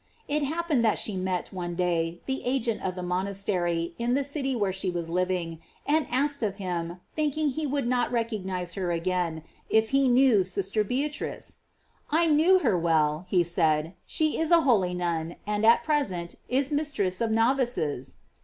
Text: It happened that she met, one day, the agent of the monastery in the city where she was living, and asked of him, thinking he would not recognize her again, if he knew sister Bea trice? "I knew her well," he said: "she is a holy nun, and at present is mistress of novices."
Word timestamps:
It 0.27 0.41
happened 0.41 0.83
that 0.83 0.97
she 0.97 1.15
met, 1.15 1.53
one 1.53 1.75
day, 1.75 2.21
the 2.25 2.41
agent 2.43 2.81
of 2.81 2.95
the 2.95 3.03
monastery 3.03 3.93
in 3.99 4.15
the 4.15 4.23
city 4.23 4.55
where 4.55 4.73
she 4.73 4.89
was 4.89 5.11
living, 5.11 5.59
and 5.85 6.07
asked 6.09 6.41
of 6.41 6.55
him, 6.55 6.99
thinking 7.15 7.49
he 7.49 7.67
would 7.67 7.85
not 7.85 8.11
recognize 8.11 8.73
her 8.73 8.89
again, 8.91 9.43
if 9.69 9.89
he 9.91 10.07
knew 10.07 10.43
sister 10.43 10.83
Bea 10.83 11.07
trice? 11.09 11.57
"I 12.09 12.25
knew 12.25 12.57
her 12.65 12.75
well," 12.75 13.27
he 13.29 13.43
said: 13.43 13.93
"she 14.07 14.39
is 14.39 14.49
a 14.49 14.61
holy 14.61 14.95
nun, 14.95 15.35
and 15.45 15.63
at 15.67 15.83
present 15.83 16.33
is 16.49 16.71
mistress 16.71 17.21
of 17.21 17.29
novices." 17.29 18.15